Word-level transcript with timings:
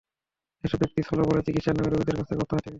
এসব 0.63 0.77
ব্যক্তি 0.81 0.99
ছলেবলে 1.09 1.45
চিকিৎসার 1.47 1.75
নামে 1.77 1.89
রোগীদের 1.89 2.17
কাছ 2.17 2.25
থেকে 2.27 2.41
অর্থ 2.41 2.51
হাতিয়ে 2.51 2.55
নিচ্ছেন। 2.55 2.69